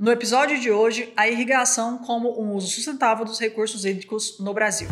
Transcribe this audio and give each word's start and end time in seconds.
No 0.00 0.10
episódio 0.10 0.58
de 0.58 0.70
hoje, 0.70 1.12
a 1.14 1.28
irrigação 1.28 1.98
como 1.98 2.40
um 2.40 2.54
uso 2.54 2.68
sustentável 2.68 3.22
dos 3.22 3.38
recursos 3.38 3.84
hídricos 3.84 4.38
no 4.38 4.54
Brasil. 4.54 4.88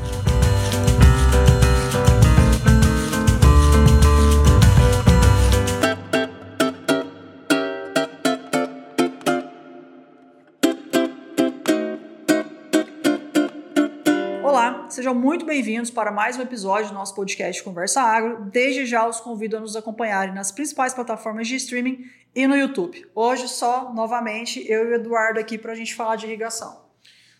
Sejam 14.98 15.14
muito 15.14 15.46
bem-vindos 15.46 15.92
para 15.92 16.10
mais 16.10 16.36
um 16.36 16.42
episódio 16.42 16.88
do 16.88 16.94
nosso 16.94 17.14
podcast 17.14 17.62
Conversa 17.62 18.00
Agro. 18.00 18.46
Desde 18.50 18.84
já 18.84 19.06
os 19.06 19.20
convido 19.20 19.56
a 19.56 19.60
nos 19.60 19.76
acompanharem 19.76 20.34
nas 20.34 20.50
principais 20.50 20.92
plataformas 20.92 21.46
de 21.46 21.54
streaming 21.54 22.10
e 22.34 22.48
no 22.48 22.56
YouTube. 22.56 23.06
Hoje 23.14 23.46
só, 23.46 23.94
novamente, 23.94 24.60
eu 24.68 24.88
e 24.88 24.88
o 24.88 24.94
Eduardo 24.96 25.38
aqui 25.38 25.56
para 25.56 25.70
a 25.70 25.74
gente 25.76 25.94
falar 25.94 26.16
de 26.16 26.26
irrigação. 26.26 26.84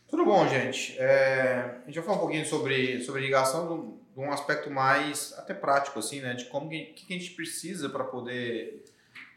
Tudo 0.07 0.25
bom, 0.25 0.47
gente? 0.47 0.97
É, 1.01 1.81
a 1.83 1.87
gente 1.87 1.97
vai 1.97 2.05
falar 2.05 2.19
um 2.19 2.21
pouquinho 2.21 2.47
sobre, 2.47 3.01
sobre 3.01 3.23
irrigação 3.23 3.99
de 4.15 4.21
um 4.21 4.31
aspecto 4.31 4.71
mais 4.71 5.35
até 5.37 5.53
prático, 5.53 5.99
assim, 5.99 6.21
né? 6.21 6.35
De 6.35 6.45
como 6.45 6.71
que, 6.71 6.85
que 6.95 7.13
a 7.13 7.19
gente 7.19 7.33
precisa 7.33 7.89
para 7.89 8.05
poder 8.05 8.85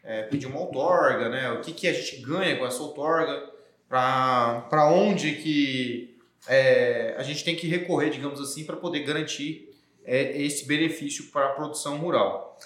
é, 0.04 0.22
pedir 0.22 0.46
uma 0.46 0.60
outorga, 0.60 1.28
né? 1.28 1.50
O 1.50 1.60
que, 1.60 1.72
que 1.72 1.88
a 1.88 1.92
gente 1.92 2.22
ganha 2.22 2.56
com 2.56 2.64
essa 2.64 2.84
outorga, 2.84 3.50
para 3.88 4.88
onde 4.92 5.32
que 5.32 6.11
é, 6.48 7.14
a 7.16 7.22
gente 7.22 7.44
tem 7.44 7.54
que 7.54 7.66
recorrer, 7.66 8.10
digamos 8.10 8.40
assim, 8.40 8.64
para 8.64 8.76
poder 8.76 9.00
garantir 9.00 9.70
é, 10.04 10.42
esse 10.42 10.66
benefício 10.66 11.30
para 11.30 11.46
a 11.46 11.48
produção 11.50 11.98
rural. 11.98 12.58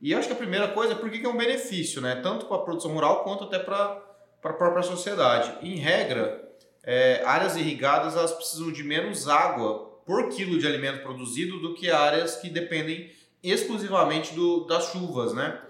E 0.00 0.12
eu 0.12 0.18
acho 0.18 0.28
que 0.28 0.34
a 0.34 0.36
primeira 0.36 0.68
coisa 0.68 0.92
é 0.92 0.96
porque 0.96 1.24
é 1.24 1.28
um 1.28 1.36
benefício, 1.36 2.00
né? 2.00 2.16
Tanto 2.16 2.46
para 2.46 2.56
a 2.56 2.60
produção 2.60 2.92
rural 2.92 3.24
quanto 3.24 3.44
até 3.44 3.58
para 3.58 4.02
a 4.42 4.52
própria 4.52 4.82
sociedade. 4.82 5.66
Em 5.66 5.76
regra, 5.76 6.46
é, 6.82 7.22
áreas 7.24 7.56
irrigadas 7.56 8.14
elas 8.14 8.32
precisam 8.32 8.70
de 8.70 8.82
menos 8.82 9.28
água 9.28 9.94
por 10.04 10.28
quilo 10.28 10.58
de 10.58 10.66
alimento 10.66 11.02
produzido 11.02 11.58
do 11.58 11.74
que 11.74 11.90
áreas 11.90 12.36
que 12.36 12.50
dependem 12.50 13.10
exclusivamente 13.42 14.34
do, 14.34 14.66
das 14.66 14.92
chuvas, 14.92 15.32
né? 15.32 15.60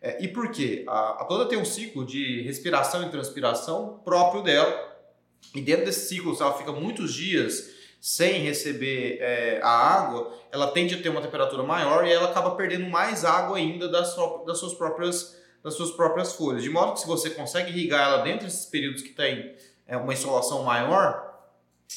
É, 0.00 0.22
e 0.22 0.28
por 0.28 0.50
quê? 0.50 0.84
A, 0.86 1.22
a 1.22 1.24
planta 1.24 1.46
tem 1.46 1.58
um 1.58 1.64
ciclo 1.64 2.04
de 2.04 2.42
respiração 2.42 3.02
e 3.04 3.10
transpiração 3.10 4.00
próprio 4.04 4.42
dela. 4.42 4.97
E 5.54 5.60
dentro 5.60 5.84
desse 5.84 6.08
ciclo, 6.08 6.34
se 6.34 6.42
ela 6.42 6.52
fica 6.52 6.72
muitos 6.72 7.14
dias 7.14 7.70
sem 8.00 8.40
receber 8.40 9.18
é, 9.20 9.60
a 9.62 9.68
água, 9.68 10.32
ela 10.52 10.68
tende 10.68 10.94
a 10.94 11.02
ter 11.02 11.08
uma 11.08 11.20
temperatura 11.20 11.62
maior 11.62 12.06
e 12.06 12.12
ela 12.12 12.30
acaba 12.30 12.52
perdendo 12.52 12.88
mais 12.88 13.24
água 13.24 13.56
ainda 13.56 13.88
das, 13.88 14.14
das, 14.46 14.58
suas, 14.58 14.74
próprias, 14.74 15.36
das 15.62 15.74
suas 15.74 15.90
próprias 15.90 16.32
folhas. 16.32 16.62
De 16.62 16.70
modo 16.70 16.92
que 16.92 17.00
se 17.00 17.06
você 17.06 17.30
consegue 17.30 17.70
irrigar 17.70 18.06
ela 18.06 18.22
dentro 18.22 18.46
desses 18.46 18.66
períodos 18.66 19.02
que 19.02 19.10
tem 19.10 19.54
é, 19.86 19.96
uma 19.96 20.12
insolação 20.12 20.62
maior, 20.62 21.26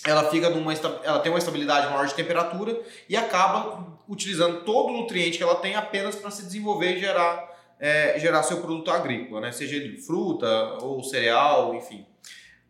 ela 0.06 0.30
fica 0.30 0.50
numa 0.50 0.74
ela 0.74 1.20
tem 1.20 1.32
uma 1.32 1.38
estabilidade 1.38 1.88
maior 1.88 2.08
de 2.08 2.14
temperatura 2.14 2.80
e 3.10 3.16
acaba 3.16 4.00
utilizando 4.08 4.64
todo 4.64 4.90
o 4.94 5.02
nutriente 5.02 5.38
que 5.38 5.44
ela 5.44 5.56
tem 5.56 5.76
apenas 5.76 6.16
para 6.16 6.32
se 6.32 6.44
desenvolver 6.44 6.96
e 6.96 7.00
gerar 7.00 7.52
é, 7.78 8.18
gerar 8.20 8.44
seu 8.44 8.62
produto 8.62 8.92
agrícola, 8.92 9.42
né? 9.42 9.52
seja 9.52 9.76
ele 9.76 9.98
fruta 9.98 10.48
ou 10.82 11.04
cereal, 11.04 11.74
enfim. 11.74 12.06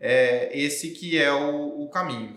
É, 0.02 0.50
esse 0.60 0.90
que 0.90 1.18
é 1.18 1.32
o, 1.32 1.84
o 1.84 1.90
caminho. 1.90 2.36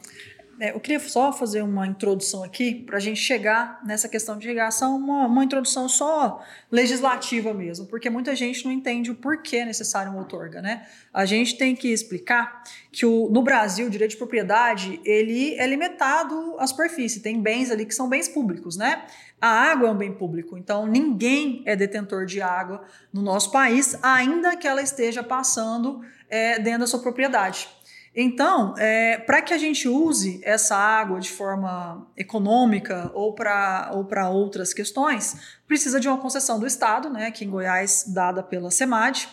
É, 0.61 0.70
eu 0.70 0.79
queria 0.79 1.01
só 1.01 1.33
fazer 1.33 1.62
uma 1.62 1.87
introdução 1.87 2.45
aqui 2.45 2.75
para 2.75 2.98
a 2.98 3.01
gente 3.01 3.19
chegar 3.19 3.81
nessa 3.84 4.09
questão 4.09 4.39
de 4.39 4.47
irrigação, 4.47 4.97
uma, 4.97 5.27
uma, 5.27 5.45
introdução 5.45 5.89
só 5.89 6.45
legislativa 6.70 7.53
mesmo, 7.53 7.87
porque 7.87 8.09
muita 8.09 8.37
gente 8.37 8.65
não 8.65 8.70
entende 8.70 9.11
o 9.11 9.15
porquê 9.15 9.59
é 9.59 9.65
necessário 9.65 10.12
uma 10.12 10.20
outorga, 10.20 10.62
né? 10.62 10.87
A 11.12 11.25
gente 11.25 11.57
tem 11.57 11.75
que 11.75 11.89
explicar 11.89 12.62
que 12.92 13.05
o, 13.05 13.29
no 13.31 13.42
Brasil 13.42 13.87
o 13.87 13.91
direito 13.91 14.12
de 14.12 14.17
propriedade 14.17 15.01
ele 15.05 15.55
é 15.57 15.67
limitado 15.67 16.57
à 16.59 16.67
superfície, 16.67 17.20
tem 17.20 17.41
bens 17.41 17.70
ali 17.70 17.85
que 17.85 17.95
são 17.95 18.09
bens 18.09 18.29
públicos, 18.29 18.77
né? 18.77 19.05
A 19.41 19.48
água 19.48 19.89
é 19.89 19.91
um 19.91 19.96
bem 19.96 20.13
público, 20.13 20.57
então 20.57 20.86
ninguém 20.86 21.63
é 21.67 21.75
detentor 21.75 22.25
de 22.27 22.41
água 22.41 22.83
no 23.13 23.23
nosso 23.23 23.51
país, 23.51 23.98
ainda 24.02 24.57
que 24.57 24.67
ela 24.67 24.81
esteja 24.81 25.23
passando 25.23 26.01
é, 26.34 26.58
dentro 26.58 26.80
da 26.80 26.86
sua 26.89 26.98
propriedade. 26.98 27.68
Então, 28.12 28.74
é, 28.77 29.18
para 29.18 29.40
que 29.40 29.55
a 29.55 29.58
gente 29.58 29.89
use 29.89 30.40
essa 30.42 30.74
água 30.74 31.20
de 31.20 31.30
forma 31.30 32.08
econômica 32.17 33.08
ou 33.14 33.33
para 33.33 33.90
ou 33.92 34.05
outras 34.34 34.74
questões, 34.74 35.36
precisa 35.67 36.00
de 36.00 36.08
uma 36.08 36.18
concessão 36.18 36.58
do 36.58 36.67
Estado, 36.67 37.08
né, 37.08 37.27
aqui 37.27 37.45
em 37.45 37.50
Goiás, 37.50 38.06
dada 38.08 38.42
pela 38.42 38.72
SEMAD, 38.72 39.28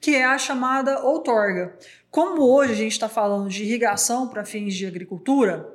que 0.00 0.14
é 0.14 0.24
a 0.24 0.38
chamada 0.38 1.00
outorga. 1.00 1.76
Como 2.08 2.42
hoje 2.42 2.72
a 2.72 2.76
gente 2.76 2.92
está 2.92 3.08
falando 3.08 3.48
de 3.48 3.64
irrigação 3.64 4.28
para 4.28 4.44
fins 4.44 4.74
de 4.74 4.86
agricultura, 4.86 5.68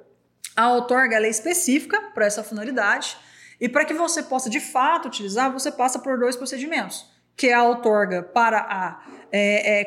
a 0.55 0.71
outorga 0.71 1.17
é 1.17 1.29
específica 1.29 1.99
para 2.13 2.25
essa 2.25 2.41
finalidade 2.41 3.17
e 3.59 3.67
para 3.67 3.83
que 3.83 3.93
você 3.93 4.23
possa 4.23 4.49
de 4.49 4.61
fato 4.61 5.09
utilizar, 5.09 5.51
você 5.51 5.71
passa 5.71 5.99
por 5.99 6.17
dois 6.17 6.37
procedimentos, 6.37 7.05
que 7.35 7.47
é 7.47 7.53
a 7.53 7.63
outorga 7.63 8.23
para 8.23 8.59
a 8.59 9.19
é, 9.31 9.81
é, 9.81 9.85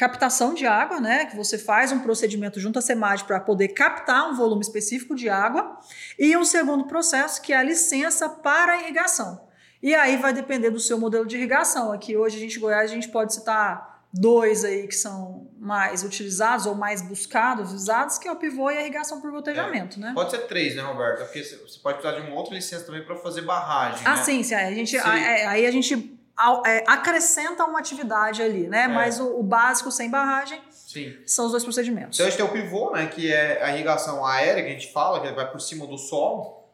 captação 0.00 0.54
de 0.54 0.66
água, 0.66 0.98
né? 0.98 1.26
Que 1.26 1.36
você 1.36 1.58
faz 1.58 1.92
um 1.92 1.98
procedimento 1.98 2.58
junto 2.58 2.78
à 2.78 2.82
SEMAD 2.82 3.24
para 3.24 3.38
poder 3.38 3.68
captar 3.68 4.30
um 4.30 4.34
volume 4.34 4.62
específico 4.62 5.14
de 5.14 5.28
água, 5.28 5.78
e 6.18 6.34
um 6.38 6.44
segundo 6.44 6.86
processo 6.86 7.42
que 7.42 7.52
é 7.52 7.56
a 7.58 7.62
licença 7.62 8.26
para 8.26 8.80
irrigação. 8.80 9.46
E 9.82 9.94
aí 9.94 10.16
vai 10.16 10.32
depender 10.32 10.70
do 10.70 10.80
seu 10.80 10.98
modelo 10.98 11.26
de 11.26 11.36
irrigação. 11.36 11.92
Aqui 11.92 12.16
hoje 12.16 12.38
a 12.38 12.40
gente 12.40 12.56
em 12.56 12.60
Goiás 12.60 12.90
a 12.90 12.94
gente 12.94 13.08
pode 13.10 13.34
citar 13.34 14.06
dois 14.10 14.64
aí 14.64 14.88
que 14.88 14.94
são 14.94 15.50
mais 15.58 16.02
utilizados 16.02 16.64
ou 16.64 16.74
mais 16.74 17.02
buscados, 17.02 17.70
usados, 17.70 18.16
que 18.16 18.26
é 18.26 18.32
o 18.32 18.36
pivô 18.36 18.70
e 18.70 18.78
a 18.78 18.80
irrigação 18.80 19.20
por 19.20 19.30
gotejamento, 19.30 19.98
é. 19.98 20.00
né? 20.00 20.12
Pode 20.14 20.30
ser 20.30 20.46
três, 20.46 20.76
né, 20.76 20.82
Roberto? 20.82 21.24
Porque 21.24 21.44
você 21.44 21.78
pode 21.82 21.98
precisar 21.98 22.18
de 22.18 22.26
uma 22.26 22.36
outra 22.36 22.54
licença 22.54 22.86
também 22.86 23.04
para 23.04 23.16
fazer 23.16 23.42
barragem. 23.42 24.00
Ah, 24.06 24.16
né? 24.16 24.22
sim, 24.22 24.42
sim. 24.42 24.54
A 24.54 24.72
gente, 24.72 24.98
sim. 24.98 25.06
aí 25.06 25.66
a 25.66 25.70
gente 25.70 26.18
acrescenta 26.86 27.64
uma 27.64 27.78
atividade 27.78 28.42
ali, 28.42 28.66
né? 28.66 28.84
É. 28.84 28.88
Mas 28.88 29.20
o, 29.20 29.38
o, 29.38 29.42
básico 29.42 29.90
sem 29.90 30.10
barragem 30.10 30.60
Sim. 30.70 31.16
são 31.26 31.46
os 31.46 31.50
dois 31.50 31.62
procedimentos. 31.62 32.18
Então 32.18 32.26
a 32.26 32.30
gente 32.30 32.38
tem 32.38 32.46
o 32.46 32.52
pivô, 32.52 32.92
né? 32.92 33.06
Que 33.06 33.32
é 33.32 33.62
a 33.62 33.74
irrigação 33.74 34.24
aérea, 34.24 34.62
que 34.62 34.68
a 34.68 34.72
gente 34.72 34.92
fala, 34.92 35.20
que 35.20 35.30
vai 35.32 35.50
por 35.50 35.60
cima 35.60 35.86
do 35.86 35.98
solo. 35.98 36.64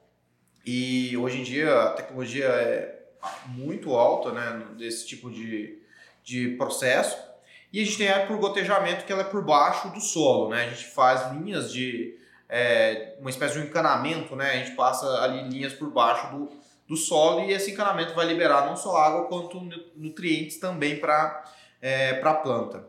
E 0.64 1.16
hoje 1.16 1.40
em 1.40 1.42
dia 1.42 1.82
a 1.82 1.90
tecnologia 1.90 2.46
é 2.46 2.96
muito 3.48 3.94
alta, 3.94 4.32
né? 4.32 4.62
Desse 4.76 5.06
tipo 5.06 5.30
de, 5.30 5.78
de 6.22 6.50
processo. 6.56 7.18
E 7.72 7.82
a 7.82 7.84
gente 7.84 7.98
tem 7.98 8.08
a 8.08 8.26
por 8.26 8.38
gotejamento, 8.38 9.04
que 9.04 9.12
ela 9.12 9.22
é 9.22 9.24
por 9.24 9.44
baixo 9.44 9.88
do 9.90 10.00
solo, 10.00 10.50
né? 10.50 10.64
A 10.64 10.68
gente 10.68 10.86
faz 10.86 11.32
linhas 11.32 11.72
de... 11.72 12.16
É, 12.48 13.16
uma 13.18 13.28
espécie 13.28 13.54
de 13.54 13.60
um 13.60 13.64
encanamento, 13.64 14.36
né? 14.36 14.52
A 14.52 14.56
gente 14.58 14.76
passa 14.76 15.04
ali 15.22 15.48
linhas 15.48 15.72
por 15.72 15.90
baixo 15.90 16.30
do, 16.30 16.48
do 16.88 16.96
solo 16.96 17.44
e 17.44 17.52
esse 17.52 17.72
encanamento 17.72 18.14
vai 18.14 18.26
liberar 18.26 18.66
não 18.66 18.76
só 18.76 18.96
água 18.96 19.26
quanto 19.26 19.60
nutrientes 19.96 20.58
também 20.58 20.98
para 20.98 21.44
é, 21.82 22.20
a 22.22 22.34
planta. 22.34 22.86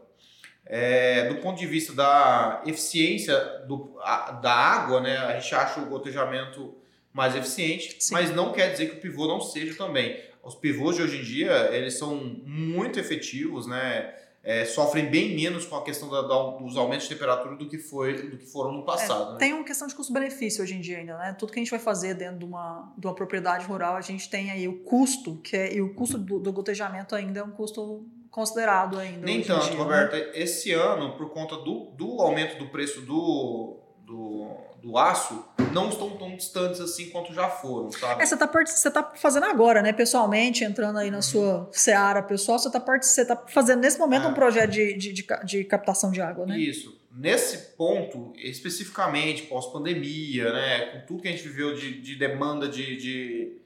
É, 0.66 1.30
do 1.30 1.35
ponto 1.35 1.58
de 1.58 1.66
vista 1.66 1.94
da 1.94 2.62
eficiência 2.66 3.38
do, 3.68 3.97
a, 4.02 4.31
da 4.31 4.52
água, 4.52 5.00
né, 5.00 5.18
a 5.18 5.40
gente 5.40 5.56
acha 5.56 5.80
o 5.80 5.86
gotejamento 5.86 6.75
mais 7.13 7.36
eficiente, 7.36 7.96
Sim. 8.00 8.13
mas 8.13 8.36
não 8.36 8.52
quer 8.52 8.72
dizer 8.72 8.90
que 8.90 8.97
o 8.97 9.02
pivô 9.02 9.28
não 9.28 9.40
seja 9.40 9.75
também. 9.75 10.22
Os 10.44 10.56
pivôs 10.56 10.96
de 10.96 11.02
hoje 11.02 11.18
em 11.18 11.24
dia, 11.24 11.69
eles 11.72 11.97
são 11.97 12.16
muito 12.16 13.00
efetivos, 13.00 13.66
né? 13.66 14.13
É, 14.47 14.63
sofrem 14.63 15.08
bem 15.08 15.35
menos 15.35 15.66
com 15.66 15.75
a 15.75 15.84
questão 15.84 16.08
da, 16.08 16.22
da, 16.22 16.52
dos 16.52 16.78
aumentos 16.78 17.06
de 17.06 17.13
temperatura 17.13 17.58
do 17.58 17.68
que, 17.68 17.78
foi, 17.78 18.30
do 18.30 18.38
que 18.38 18.46
foram 18.46 18.72
no 18.72 18.85
passado. 18.85 19.31
É, 19.31 19.34
né? 19.34 19.40
Tem 19.40 19.53
uma 19.53 19.66
questão 19.66 19.85
de 19.90 19.94
custo-benefício 19.94 20.63
hoje 20.63 20.74
em 20.74 20.80
dia 20.80 21.00
ainda, 21.00 21.18
né? 21.18 21.35
Tudo 21.38 21.52
que 21.52 21.59
a 21.59 21.62
gente 21.62 21.69
vai 21.69 21.81
fazer 21.81 22.13
dentro 22.13 22.40
de 22.40 22.46
uma, 22.46 22.94
de 22.97 23.06
uma 23.06 23.13
propriedade 23.13 23.66
rural, 23.66 23.97
a 23.97 24.02
gente 24.02 24.30
tem 24.30 24.50
aí 24.50 24.66
o 24.66 24.80
custo, 24.86 25.36
que 25.44 25.53
é, 25.53 25.74
e 25.74 25.81
o 25.81 25.94
custo 25.94 26.18
do, 26.18 26.40
do 26.40 26.53
gotejamento 26.53 27.13
ainda 27.13 27.41
é 27.41 27.44
um 27.44 27.52
custo 27.52 28.06
considerado 28.31 28.97
ainda. 28.97 29.25
Nem 29.25 29.41
tanto, 29.41 29.66
dia, 29.66 29.78
Roberto. 29.78 30.13
Né? 30.13 30.31
Esse 30.34 30.72
ano, 30.72 31.18
por 31.18 31.30
conta 31.31 31.57
do, 31.57 31.92
do 31.98 32.22
aumento 32.22 32.57
do 32.57 32.69
preço 32.69 33.01
do, 33.01 33.81
do, 34.06 34.56
do 34.81 34.98
aço, 34.98 35.44
não 35.72 35.90
estão 35.90 36.18
tão 36.18 36.36
distantes 36.36 36.80
assim 36.80 37.10
quanto 37.10 37.34
já 37.34 37.50
foram, 37.50 37.92
sabe? 37.92 38.22
É, 38.22 38.25
você 38.25 38.34
está 38.34 38.48
você 38.48 38.92
tá 38.92 39.14
fazendo 39.16 39.46
agora, 39.46 39.81
né? 39.81 39.94
Pessoalmente, 39.94 40.64
entrando 40.64 41.00
aí 41.00 41.10
na 41.10 41.18
uhum. 41.18 41.22
sua 41.22 41.69
seara 41.72 42.22
pessoal, 42.22 42.60
você 42.60 42.68
está 42.68 42.80
você 42.80 43.25
tá 43.25 43.44
fazendo 43.48 43.81
nesse 43.81 43.98
momento 44.00 44.25
é. 44.25 44.28
um 44.28 44.34
projeto 44.34 44.72
de, 44.72 44.94
de, 44.94 45.14
de, 45.14 45.28
de, 45.46 45.64
captação 45.64 46.12
de 46.12 46.22
água, 46.22 46.46
né? 46.46 46.58
Isso. 46.58 46.98
Nesse 47.12 47.75
ponto, 47.75 48.34
especificamente, 48.38 49.44
pós-pandemia, 49.44 50.52
né? 50.54 50.80
Com 50.88 51.06
tudo 51.06 51.22
que 51.22 51.28
a 51.28 51.31
gente 51.31 51.44
viveu 51.48 51.74
de, 51.74 52.00
de 52.00 52.16
demanda 52.16 52.68
de, 52.68 52.96
de, 52.98 53.58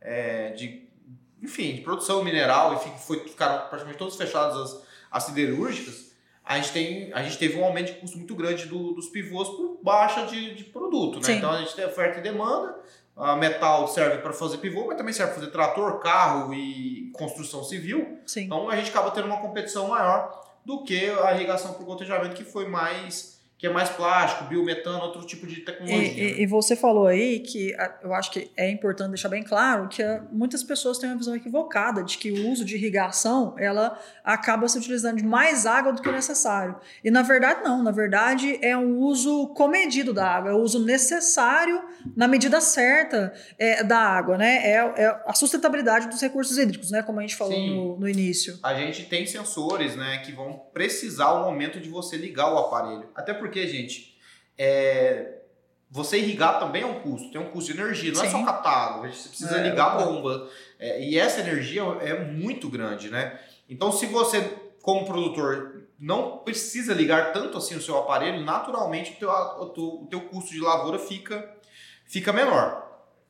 é, 0.00 0.50
de, 0.50 0.82
enfim, 1.42 1.76
de 1.76 1.80
produção 1.80 2.22
mineral, 2.22 2.74
enfim, 2.74 2.92
foi, 2.98 3.20
ficaram 3.20 3.68
praticamente 3.68 3.98
todos 3.98 4.16
fechados 4.16 4.60
as, 4.60 4.82
as 5.10 5.22
siderúrgicas, 5.24 6.08
a 6.48 6.56
gente, 6.56 6.72
tem, 6.72 7.12
a 7.12 7.22
gente 7.22 7.36
teve 7.36 7.58
um 7.58 7.64
aumento 7.64 7.92
de 7.92 8.00
custo 8.00 8.16
muito 8.16 8.34
grande 8.34 8.64
do, 8.64 8.94
dos 8.94 9.10
pivôs 9.10 9.50
por 9.50 9.67
baixa 9.82 10.26
de, 10.26 10.54
de 10.54 10.64
produto. 10.64 11.20
Né? 11.20 11.34
Então 11.34 11.50
a 11.50 11.58
gente 11.58 11.74
tem 11.74 11.84
oferta 11.84 12.18
e 12.18 12.22
demanda. 12.22 12.76
A 13.16 13.34
metal 13.34 13.88
serve 13.88 14.18
para 14.18 14.32
fazer 14.32 14.58
pivô, 14.58 14.86
mas 14.86 14.96
também 14.96 15.12
serve 15.12 15.32
para 15.32 15.40
fazer 15.40 15.52
trator, 15.52 15.98
carro 15.98 16.54
e 16.54 17.10
construção 17.14 17.64
civil. 17.64 18.18
Sim. 18.24 18.42
Então 18.42 18.68
a 18.68 18.76
gente 18.76 18.90
acaba 18.90 19.10
tendo 19.10 19.26
uma 19.26 19.40
competição 19.40 19.88
maior 19.88 20.40
do 20.64 20.84
que 20.84 21.10
a 21.24 21.34
irrigação 21.34 21.72
por 21.74 21.84
gotejamento, 21.84 22.36
que 22.36 22.44
foi 22.44 22.68
mais 22.68 23.37
que 23.58 23.66
é 23.66 23.70
mais 23.70 23.88
plástico, 23.88 24.44
biometano, 24.44 25.00
outro 25.00 25.26
tipo 25.26 25.44
de 25.44 25.56
tecnologia. 25.56 26.00
E, 26.00 26.42
e, 26.42 26.46
você 26.46 26.76
falou 26.76 27.08
aí 27.08 27.40
que 27.40 27.74
eu 28.04 28.14
acho 28.14 28.30
que 28.30 28.50
é 28.56 28.70
importante 28.70 29.08
deixar 29.08 29.28
bem 29.28 29.42
claro 29.42 29.88
que 29.88 30.00
muitas 30.30 30.62
pessoas 30.62 30.96
têm 30.96 31.10
uma 31.10 31.18
visão 31.18 31.34
equivocada 31.34 32.04
de 32.04 32.18
que 32.18 32.30
o 32.30 32.50
uso 32.50 32.64
de 32.64 32.76
irrigação 32.76 33.56
ela 33.58 33.98
acaba 34.22 34.68
se 34.68 34.78
utilizando 34.78 35.16
de 35.16 35.24
mais 35.24 35.66
água 35.66 35.92
do 35.92 36.00
que 36.00 36.08
o 36.08 36.12
necessário. 36.12 36.76
E 37.02 37.10
na 37.10 37.22
verdade 37.22 37.64
não, 37.64 37.82
na 37.82 37.90
verdade 37.90 38.58
é 38.62 38.76
um 38.76 38.98
uso 38.98 39.48
comedido 39.48 40.14
da 40.14 40.36
água, 40.36 40.52
é 40.52 40.54
o 40.54 40.58
uso 40.58 40.84
necessário 40.84 41.82
na 42.16 42.28
medida 42.28 42.60
certa 42.60 43.34
é, 43.58 43.82
da 43.82 43.98
água, 43.98 44.38
né? 44.38 44.58
É, 44.64 44.74
é, 44.96 45.22
a 45.26 45.34
sustentabilidade 45.34 46.08
dos 46.08 46.20
recursos 46.20 46.56
hídricos, 46.56 46.92
né? 46.92 47.02
Como 47.02 47.18
a 47.18 47.22
gente 47.22 47.34
falou 47.34 47.58
no, 47.58 47.98
no, 47.98 48.08
início. 48.08 48.58
A 48.62 48.74
gente 48.74 49.04
tem 49.06 49.26
sensores, 49.26 49.96
né, 49.96 50.18
que 50.18 50.32
vão 50.32 50.62
precisar 50.72 51.32
o 51.32 51.44
momento 51.44 51.80
de 51.80 51.88
você 51.88 52.16
ligar 52.16 52.52
o 52.52 52.58
aparelho, 52.58 53.08
até 53.14 53.34
porque 53.34 53.47
porque, 53.48 53.66
gente, 53.66 54.14
é, 54.56 55.38
você 55.90 56.18
irrigar 56.18 56.60
também 56.60 56.82
é 56.82 56.86
um 56.86 57.00
custo, 57.00 57.32
tem 57.32 57.40
um 57.40 57.50
custo 57.50 57.72
de 57.72 57.80
energia, 57.80 58.12
não 58.12 58.20
Sim. 58.20 58.26
é 58.26 58.30
só 58.30 58.44
captar 58.44 58.72
água, 58.72 59.08
você 59.08 59.28
precisa 59.28 59.58
é, 59.58 59.70
ligar 59.70 59.92
a 59.92 60.04
bomba. 60.04 60.48
É, 60.78 61.02
e 61.02 61.18
essa 61.18 61.40
energia 61.40 61.82
é 62.00 62.24
muito 62.24 62.68
grande, 62.68 63.10
né? 63.10 63.40
Então, 63.68 63.90
se 63.90 64.06
você, 64.06 64.42
como 64.82 65.06
produtor, 65.06 65.82
não 65.98 66.38
precisa 66.38 66.92
ligar 66.92 67.32
tanto 67.32 67.56
assim 67.56 67.74
o 67.74 67.80
seu 67.80 67.96
aparelho, 67.96 68.44
naturalmente 68.44 69.12
o 69.12 69.16
teu, 69.16 69.30
o 69.30 69.66
teu, 69.70 69.84
o 69.84 70.06
teu 70.10 70.20
custo 70.28 70.52
de 70.52 70.60
lavoura 70.60 70.98
fica, 70.98 71.56
fica 72.06 72.32
menor. 72.32 72.86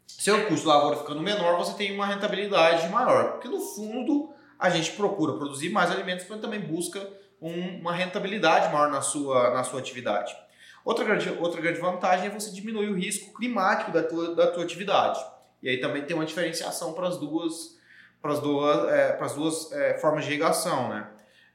Se 0.07 0.31
o 0.33 0.47
custo 0.47 0.63
de 0.63 0.67
lavoura 0.67 0.97
ficando 0.97 1.23
menor, 1.23 1.57
você 1.59 1.75
tem 1.75 1.95
uma 1.95 2.07
rentabilidade 2.07 2.89
maior. 2.89 3.33
Porque 3.33 3.49
no 3.49 3.61
fundo, 3.61 4.33
a 4.59 4.69
gente 4.69 4.93
procura 4.93 5.35
produzir 5.35 5.71
mais 5.71 5.91
alimentos, 5.91 6.27
mas 6.29 6.41
também 6.41 6.61
busca 6.61 7.09
um, 7.41 7.81
uma 7.81 7.93
rentabilidade 7.93 8.73
maior 8.73 8.91
na 8.91 9.01
sua, 9.01 9.51
na 9.51 9.65
sua 9.65 9.81
atividade. 9.81 10.37
Outra 10.85 11.05
grande, 11.05 11.31
outra 11.39 11.61
grande 11.61 11.81
vantagem 11.81 12.27
é 12.27 12.31
você 12.31 12.51
diminuir 12.51 12.89
o 12.89 12.95
risco 12.95 13.35
climático 13.35 13.93
da 13.93 14.03
tua, 14.03 14.35
da 14.35 14.47
tua 14.49 14.65
atividade. 14.65 15.21
E 15.63 15.69
aí 15.69 15.79
também 15.81 16.05
tem 16.05 16.17
uma 16.17 16.25
diferenciação 16.25 16.93
para 16.93 17.09
as 17.09 17.19
duas, 17.19 17.79
para 18.23 18.33
as 18.33 18.41
duas, 18.41 18.93
é, 18.93 19.13
para 19.13 19.27
as 19.27 19.35
duas 19.35 19.73
é, 19.73 19.99
formas 19.99 20.25
de 20.25 20.31
irrigação, 20.31 20.89
né? 20.89 21.09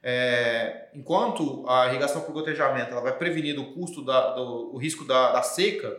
É, 0.06 0.88
enquanto 0.94 1.64
a 1.66 1.88
irrigação 1.88 2.20
por 2.20 2.32
gotejamento 2.32 2.92
ela 2.92 3.00
vai 3.00 3.16
prevenir 3.16 3.58
o 3.58 3.72
custo 3.72 4.04
da, 4.04 4.34
do 4.34 4.74
o 4.74 4.76
risco 4.76 5.02
da, 5.06 5.32
da 5.32 5.42
seca, 5.42 5.96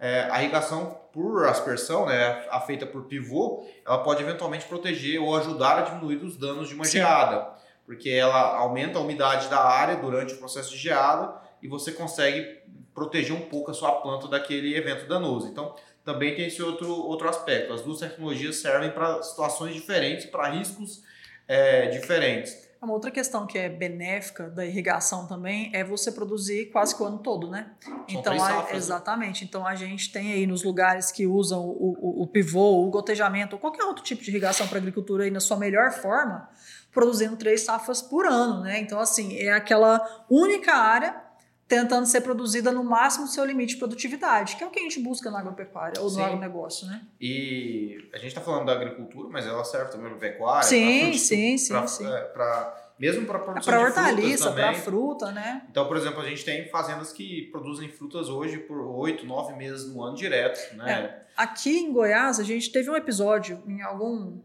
é, 0.00 0.26
a 0.30 0.42
irrigação 0.42 0.98
por 1.12 1.44
aspersão, 1.44 2.06
né, 2.06 2.46
a 2.50 2.58
feita 2.60 2.86
por 2.86 3.04
pivô, 3.04 3.62
ela 3.86 3.98
pode 3.98 4.22
eventualmente 4.22 4.64
proteger 4.64 5.20
ou 5.20 5.36
ajudar 5.36 5.78
a 5.78 5.82
diminuir 5.82 6.16
os 6.24 6.38
danos 6.38 6.66
de 6.66 6.74
uma 6.74 6.84
Sim. 6.84 6.92
geada 6.92 7.61
porque 7.92 8.08
ela 8.08 8.56
aumenta 8.56 8.98
a 8.98 9.02
umidade 9.02 9.48
da 9.48 9.62
área 9.62 9.96
durante 9.96 10.32
o 10.32 10.38
processo 10.38 10.70
de 10.70 10.78
geada 10.78 11.34
e 11.62 11.68
você 11.68 11.92
consegue 11.92 12.62
proteger 12.94 13.36
um 13.36 13.42
pouco 13.42 13.70
a 13.70 13.74
sua 13.74 13.92
planta 14.00 14.26
daquele 14.28 14.74
evento 14.74 15.06
danoso. 15.06 15.46
Então, 15.48 15.74
também 16.02 16.34
tem 16.34 16.46
esse 16.46 16.62
outro, 16.62 16.90
outro 16.90 17.28
aspecto. 17.28 17.70
As 17.70 17.82
duas 17.82 18.00
tecnologias 18.00 18.56
servem 18.56 18.90
para 18.90 19.22
situações 19.22 19.74
diferentes, 19.74 20.24
para 20.24 20.48
riscos 20.48 21.02
é, 21.46 21.88
diferentes. 21.88 22.66
Uma 22.82 22.94
outra 22.94 23.12
questão 23.12 23.46
que 23.46 23.56
é 23.56 23.68
benéfica 23.68 24.50
da 24.50 24.66
irrigação 24.66 25.28
também 25.28 25.70
é 25.72 25.84
você 25.84 26.10
produzir 26.10 26.70
quase 26.72 26.96
que 26.96 27.00
o 27.00 27.06
ano 27.06 27.18
todo, 27.18 27.48
né? 27.48 27.70
São 27.80 28.04
então, 28.08 28.36
safras, 28.36 28.72
né? 28.72 28.76
exatamente. 28.76 29.44
Né? 29.44 29.48
Então 29.48 29.64
a 29.64 29.76
gente 29.76 30.10
tem 30.10 30.32
aí 30.32 30.48
nos 30.48 30.64
lugares 30.64 31.12
que 31.12 31.24
usam 31.24 31.60
o, 31.60 31.96
o, 32.00 32.22
o 32.22 32.26
pivô, 32.26 32.84
o 32.84 32.90
gotejamento, 32.90 33.54
ou 33.54 33.60
qualquer 33.60 33.84
outro 33.84 34.02
tipo 34.02 34.20
de 34.20 34.30
irrigação 34.30 34.66
para 34.66 34.78
agricultura 34.78 35.22
aí 35.22 35.30
na 35.30 35.38
sua 35.38 35.56
melhor 35.56 35.92
forma, 35.92 36.48
produzindo 36.92 37.36
três 37.36 37.62
safras 37.62 38.02
por 38.02 38.26
ano, 38.26 38.60
né? 38.60 38.78
Então, 38.78 39.00
assim, 39.00 39.36
é 39.38 39.52
aquela 39.52 40.24
única 40.28 40.74
área 40.74 41.22
tentando 41.66 42.04
ser 42.04 42.20
produzida 42.20 42.70
no 42.70 42.84
máximo 42.84 43.24
do 43.24 43.30
seu 43.30 43.46
limite 43.46 43.74
de 43.74 43.78
produtividade, 43.78 44.56
que 44.56 44.62
é 44.62 44.66
o 44.66 44.70
que 44.70 44.78
a 44.78 44.82
gente 44.82 45.00
busca 45.00 45.30
na 45.30 45.38
agropecuária 45.38 46.02
ou 46.02 46.10
no 46.10 46.22
agronegócio, 46.22 46.86
né? 46.86 47.00
E 47.18 48.10
a 48.12 48.18
gente 48.18 48.28
está 48.28 48.42
falando 48.42 48.66
da 48.66 48.72
agricultura, 48.72 49.30
mas 49.30 49.46
ela 49.46 49.64
serve 49.64 49.90
também 49.90 50.10
para 50.10 50.18
pecuária, 50.18 50.68
sim, 50.68 51.14
sim, 51.14 51.56
sim, 51.56 51.72
pra, 51.72 51.86
sim. 51.86 52.06
É, 52.06 52.20
pra, 52.24 52.92
mesmo 52.98 53.24
para 53.24 53.38
produção 53.38 53.72
pra 53.72 53.82
hortaliça, 53.82 54.52
para 54.52 54.74
fruta, 54.74 55.32
né? 55.32 55.62
Então, 55.70 55.88
por 55.88 55.96
exemplo, 55.96 56.20
a 56.20 56.28
gente 56.28 56.44
tem 56.44 56.68
fazendas 56.68 57.10
que 57.10 57.48
produzem 57.50 57.88
frutas 57.88 58.28
hoje 58.28 58.58
por 58.58 58.78
oito, 58.78 59.24
nove 59.24 59.54
meses 59.54 59.88
no 59.88 60.02
ano 60.02 60.14
direto, 60.14 60.76
né? 60.76 60.92
É. 60.92 61.22
Aqui 61.34 61.78
em 61.78 61.90
Goiás, 61.90 62.38
a 62.38 62.44
gente 62.44 62.70
teve 62.70 62.90
um 62.90 62.96
episódio 62.96 63.62
em 63.66 63.80
algum 63.80 64.42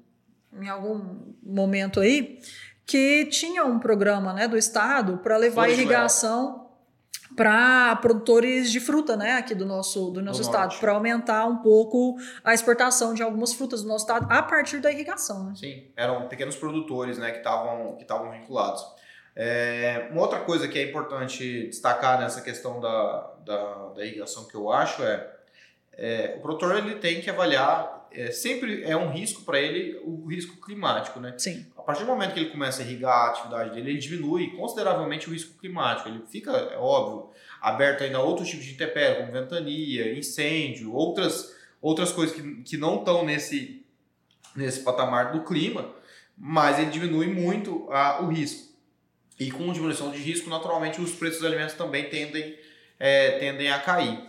em 0.54 0.68
algum 0.68 1.34
momento 1.44 2.00
aí, 2.00 2.40
que 2.86 3.26
tinha 3.26 3.66
um 3.66 3.80
programa 3.80 4.34
né, 4.34 4.48
do 4.48 4.58
Estado 4.58 5.18
para 5.18 5.38
levar 5.38 5.70
irrigação 5.70 6.68
para 7.36 7.96
produtores 7.98 8.72
de 8.72 8.80
fruta, 8.80 9.16
né, 9.16 9.34
aqui 9.34 9.54
do 9.54 9.66
nosso, 9.66 10.10
do 10.10 10.22
nosso 10.22 10.42
do 10.42 10.46
estado, 10.46 10.80
para 10.80 10.94
aumentar 10.94 11.46
um 11.46 11.58
pouco 11.58 12.16
a 12.44 12.54
exportação 12.54 13.14
de 13.14 13.22
algumas 13.22 13.54
frutas 13.54 13.84
do 13.84 13.88
nosso 13.88 14.06
estado 14.06 14.26
a 14.32 14.42
partir 14.42 14.80
da 14.80 14.92
irrigação. 14.92 15.44
Né? 15.46 15.54
Sim, 15.56 15.84
eram 15.96 16.28
pequenos 16.28 16.56
produtores 16.56 17.18
né, 17.20 17.32
que 17.32 17.38
estavam 17.38 17.96
que 17.96 18.02
estavam 18.02 18.32
vinculados. 18.32 18.84
É, 19.36 20.08
uma 20.12 20.22
outra 20.22 20.40
coisa 20.40 20.68
que 20.68 20.80
é 20.80 20.90
importante 20.90 21.68
destacar 21.68 22.20
nessa 22.20 22.42
questão 22.42 22.80
da, 22.80 23.34
da, 23.46 23.90
da 23.90 24.04
irrigação 24.04 24.46
que 24.46 24.56
eu 24.56 24.72
acho 24.72 25.04
é, 25.04 25.32
é 25.94 26.36
o 26.40 26.42
produtor 26.42 26.76
ele 26.76 26.96
tem 26.96 27.22
que 27.22 27.30
avaliar 27.30 27.97
é, 28.12 28.32
sempre 28.32 28.84
é 28.84 28.96
um 28.96 29.12
risco 29.12 29.44
para 29.44 29.60
ele 29.60 30.00
o 30.04 30.26
risco 30.26 30.60
climático, 30.60 31.20
né? 31.20 31.34
Sim. 31.38 31.66
A 31.78 31.82
partir 31.82 32.02
do 32.02 32.08
momento 32.08 32.34
que 32.34 32.40
ele 32.40 32.50
começa 32.50 32.82
a 32.82 32.86
irrigar 32.86 33.14
a 33.14 33.30
atividade 33.30 33.76
dele, 33.76 33.92
ele 33.92 34.00
diminui 34.00 34.52
consideravelmente 34.52 35.30
o 35.30 35.34
risco 35.34 35.58
climático. 35.60 36.10
Ele 36.10 36.22
fica, 36.30 36.52
é 36.52 36.78
óbvio, 36.78 37.30
aberto 37.62 38.04
ainda 38.04 38.18
a 38.18 38.22
outros 38.22 38.50
tipos 38.50 38.66
de 38.66 38.74
intempéries, 38.74 39.20
como 39.20 39.32
ventania, 39.32 40.18
incêndio, 40.18 40.94
outras, 40.94 41.56
outras 41.82 42.12
coisas 42.12 42.36
que, 42.36 42.64
que 42.64 42.78
não 42.78 43.00
estão 43.00 43.26
nesse, 43.26 43.86
nesse 44.56 44.82
patamar 44.82 45.32
do 45.32 45.44
clima, 45.44 45.94
mas 46.38 46.80
ele 46.80 46.92
diminui 46.92 47.28
muito 47.28 47.92
a, 47.92 48.22
o 48.22 48.28
risco. 48.28 48.68
E 49.40 49.52
com 49.52 49.72
diminuição 49.72 50.12
de 50.12 50.18
risco, 50.18 50.50
naturalmente, 50.50 51.00
os 51.00 51.12
preços 51.12 51.40
dos 51.40 51.48
alimentos 51.48 51.76
também 51.76 52.10
tendem, 52.10 52.58
é, 53.00 53.38
tendem 53.40 53.72
a 53.72 53.80
cair. 53.80 54.20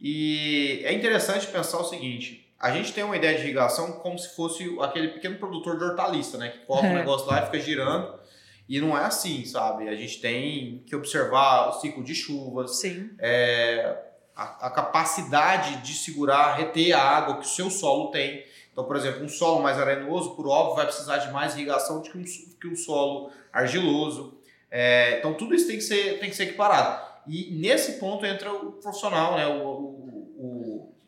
E 0.00 0.80
é 0.84 0.92
interessante 0.92 1.46
pensar 1.46 1.78
o 1.78 1.84
seguinte: 1.84 2.49
a 2.60 2.70
gente 2.70 2.92
tem 2.92 3.02
uma 3.02 3.16
ideia 3.16 3.36
de 3.38 3.42
irrigação 3.42 3.92
como 3.92 4.18
se 4.18 4.36
fosse 4.36 4.76
aquele 4.82 5.08
pequeno 5.08 5.38
produtor 5.38 5.78
de 5.78 5.84
hortaliça, 5.84 6.36
né? 6.36 6.50
Que 6.50 6.58
coloca 6.66 6.86
o 6.86 6.90
é. 6.90 6.92
um 6.92 6.96
negócio 6.96 7.26
lá 7.26 7.40
e 7.40 7.46
fica 7.46 7.58
girando. 7.58 8.20
E 8.68 8.78
não 8.80 8.96
é 8.96 9.02
assim, 9.02 9.46
sabe? 9.46 9.88
A 9.88 9.96
gente 9.96 10.20
tem 10.20 10.84
que 10.86 10.94
observar 10.94 11.70
o 11.70 11.80
ciclo 11.80 12.04
de 12.04 12.14
chuvas, 12.14 12.76
Sim. 12.76 13.10
É, 13.18 13.96
a, 14.36 14.66
a, 14.66 14.70
capacidade 14.70 15.78
de 15.78 15.94
segurar, 15.94 16.54
reter 16.54 16.92
a 16.92 17.02
água 17.02 17.38
que 17.38 17.46
o 17.46 17.48
seu 17.48 17.70
solo 17.70 18.10
tem. 18.10 18.44
Então, 18.70 18.84
por 18.84 18.94
exemplo, 18.94 19.24
um 19.24 19.28
solo 19.28 19.62
mais 19.62 19.78
arenoso, 19.78 20.36
por 20.36 20.46
óbvio, 20.46 20.76
vai 20.76 20.84
precisar 20.84 21.16
de 21.16 21.32
mais 21.32 21.54
irrigação 21.54 22.00
do 22.00 22.10
que 22.10 22.16
um, 22.16 22.22
que 22.22 22.68
um 22.68 22.76
solo 22.76 23.30
argiloso. 23.50 24.38
É, 24.70 25.18
então, 25.18 25.32
tudo 25.32 25.54
isso 25.54 25.66
tem 25.66 25.76
que 25.76 25.82
ser, 25.82 26.20
tem 26.20 26.28
que 26.28 26.36
ser 26.36 26.44
equiparado. 26.44 27.10
E 27.26 27.50
nesse 27.52 27.94
ponto 27.94 28.24
entra 28.24 28.52
o 28.52 28.72
profissional, 28.72 29.36
né? 29.36 29.46
o 29.46 29.89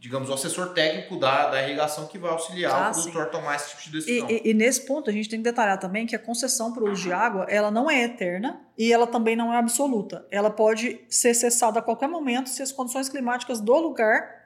digamos, 0.02 0.28
o 0.28 0.34
assessor 0.34 0.70
técnico 0.70 1.16
da, 1.16 1.48
da 1.48 1.62
irrigação 1.62 2.08
que 2.08 2.18
vai 2.18 2.32
auxiliar 2.32 2.72
ah, 2.72 2.90
o 2.90 2.92
produtor 2.92 3.22
sim. 3.22 3.28
a 3.28 3.30
tomar 3.30 3.54
esse 3.54 3.70
tipo 3.70 3.82
de 3.84 3.90
decisão. 3.92 4.28
E, 4.28 4.32
e, 4.32 4.50
e, 4.50 4.54
nesse 4.54 4.84
ponto 4.84 5.08
a 5.08 5.12
gente 5.12 5.28
tem 5.28 5.38
que 5.38 5.44
detalhar 5.44 5.78
também 5.78 6.06
que 6.06 6.16
a 6.16 6.18
concessão 6.18 6.72
para 6.72 6.82
o 6.82 6.90
uso 6.90 7.04
de 7.04 7.12
água 7.12 7.46
ela 7.48 7.70
não 7.70 7.88
é 7.88 8.02
eterna 8.02 8.60
e 8.76 8.92
ela 8.92 9.06
também 9.06 9.36
não 9.36 9.54
é 9.54 9.58
absoluta. 9.58 10.26
Ela 10.28 10.50
pode 10.50 11.00
ser 11.08 11.34
cessada 11.34 11.78
a 11.78 11.82
qualquer 11.82 12.08
momento 12.08 12.48
se 12.48 12.60
as 12.64 12.72
condições 12.72 13.08
climáticas 13.08 13.60
do 13.60 13.78
lugar 13.78 14.42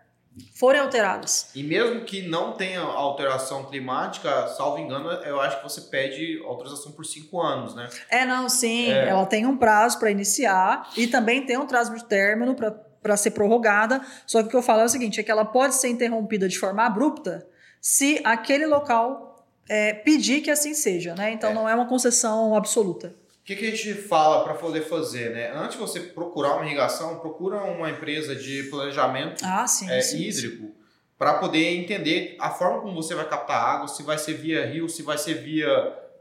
forem 0.52 0.78
alteradas. 0.78 1.48
E 1.54 1.62
mesmo 1.62 2.04
que 2.04 2.28
não 2.28 2.52
tenha 2.52 2.82
alteração 2.82 3.64
climática, 3.64 4.48
salvo 4.48 4.78
engano, 4.78 5.10
eu 5.10 5.40
acho 5.40 5.56
que 5.56 5.62
você 5.62 5.80
pede 5.80 6.38
autorização 6.44 6.92
por 6.92 7.06
cinco 7.06 7.40
anos, 7.40 7.75
né? 7.75 7.88
É, 8.10 8.26
não, 8.26 8.46
sim. 8.46 8.90
É. 8.90 9.08
Ela 9.08 9.25
tem 9.25 9.46
um 9.46 9.56
prazo 9.56 9.98
para 9.98 10.10
iniciar 10.10 10.90
e 10.94 11.06
também 11.06 11.46
tem 11.46 11.56
um 11.56 11.66
prazo 11.66 11.94
de 11.94 12.04
término 12.04 12.54
para 12.54 12.85
para 13.06 13.16
ser 13.16 13.30
prorrogada. 13.30 14.00
Só 14.26 14.40
que 14.42 14.48
o 14.48 14.50
que 14.50 14.56
eu 14.56 14.62
falo 14.62 14.80
é 14.80 14.84
o 14.84 14.88
seguinte: 14.88 15.20
é 15.20 15.22
que 15.22 15.30
ela 15.30 15.44
pode 15.44 15.76
ser 15.76 15.88
interrompida 15.88 16.48
de 16.48 16.58
forma 16.58 16.84
abrupta 16.84 17.46
se 17.80 18.20
aquele 18.25 18.66
local 18.66 19.46
é, 19.68 19.92
pedir 19.92 20.40
que 20.40 20.50
assim 20.50 20.75
seja, 20.75 21.14
né? 21.14 21.30
Então 21.30 21.50
é. 21.50 21.54
não 21.54 21.68
é 21.68 21.75
uma 21.75 21.86
concessão 21.86 22.56
absoluta. 22.56 23.14
O 23.42 23.46
que, 23.46 23.54
que, 23.54 23.64
a 23.64 23.70
gente 23.70 23.94
fala 23.94 24.42
para 24.42 24.54
poder 24.54 24.80
fazer, 24.80 25.32
né? 25.32 25.52
Antes 25.54 25.75
de 25.75 25.78
você 25.78 26.00
procurar 26.00 26.56
uma 26.56 26.66
irrigação, 26.66 27.20
procura 27.20 27.62
uma 27.62 27.88
empresa 27.88 28.34
de 28.34 28.64
planejamento 28.64 29.44
ah, 29.44 29.64
sim, 29.68 29.88
é, 29.88 30.00
sim, 30.00 30.20
hídrico 30.20 30.75
para 31.18 31.34
poder 31.34 31.76
entender 31.76 32.36
a 32.38 32.50
forma 32.50 32.80
como 32.80 32.94
você 32.94 33.14
vai 33.14 33.26
captar 33.26 33.56
água, 33.56 33.88
se 33.88 34.02
vai 34.02 34.18
ser 34.18 34.34
via 34.34 34.66
rio, 34.66 34.88
se 34.88 35.02
vai 35.02 35.16
ser 35.16 35.34
via 35.34 35.68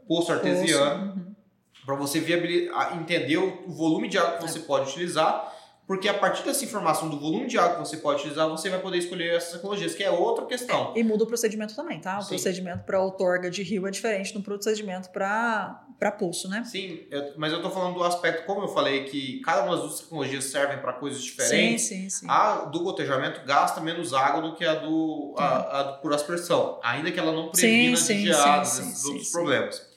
poço 0.08 0.32
artesiano, 0.32 1.14
uhum. 1.14 1.34
para 1.84 1.96
você 1.96 2.18
viabilizar, 2.18 2.96
entender 2.96 3.36
o 3.36 3.68
volume 3.68 4.08
de 4.08 4.16
água 4.16 4.38
que 4.38 4.42
você 4.42 4.58
é. 4.58 4.62
pode 4.62 4.88
utilizar 4.88 5.52
porque 5.86 6.08
a 6.08 6.14
partir 6.14 6.42
dessa 6.42 6.64
informação 6.64 7.08
do 7.08 7.18
volume 7.18 7.46
de 7.46 7.56
água 7.56 7.74
que 7.74 7.88
você 7.88 7.98
pode 7.98 8.20
utilizar, 8.20 8.48
você 8.48 8.68
vai 8.68 8.80
poder 8.80 8.98
escolher 8.98 9.34
essas 9.34 9.54
ecologias, 9.54 9.94
que 9.94 10.02
é 10.02 10.10
outra 10.10 10.44
questão. 10.44 10.92
E 10.96 11.04
muda 11.04 11.22
o 11.22 11.26
procedimento 11.26 11.76
também, 11.76 12.00
tá? 12.00 12.18
O 12.18 12.22
Sim. 12.22 12.30
procedimento 12.30 12.84
para 12.84 13.00
outorga 13.00 13.48
de 13.48 13.62
rio 13.62 13.86
é 13.86 13.90
diferente 13.90 14.34
do 14.34 14.42
procedimento 14.42 15.10
para 15.10 15.86
poço, 16.18 16.48
né? 16.48 16.64
Sim, 16.64 17.06
eu, 17.08 17.34
mas 17.36 17.52
eu 17.52 17.58
estou 17.58 17.70
falando 17.70 17.94
do 17.94 18.02
aspecto, 18.02 18.44
como 18.46 18.62
eu 18.62 18.68
falei, 18.68 19.04
que 19.04 19.40
cada 19.42 19.62
uma 19.62 19.76
das 19.76 20.00
tecnologias 20.00 20.44
servem 20.46 20.78
para 20.78 20.92
coisas 20.92 21.22
diferentes. 21.22 21.82
Sim, 21.82 22.10
sim, 22.10 22.10
sim. 22.10 22.26
A 22.28 22.64
do 22.64 22.80
gotejamento 22.80 23.46
gasta 23.46 23.80
menos 23.80 24.12
água 24.12 24.42
do 24.42 24.56
que 24.56 24.64
a 24.64 24.74
do, 24.74 25.36
a, 25.38 25.80
a 25.80 25.82
do 25.84 26.00
por 26.00 26.12
aspersão, 26.12 26.80
ainda 26.82 27.12
que 27.12 27.20
ela 27.20 27.32
não 27.32 27.50
previna 27.50 27.96
sim, 27.96 28.16
de 28.16 28.22
geadas, 28.24 28.80
esses 28.80 29.04
outros 29.04 29.30
problemas. 29.30 29.95